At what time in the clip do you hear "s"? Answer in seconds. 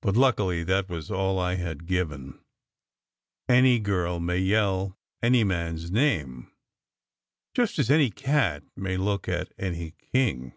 5.76-5.90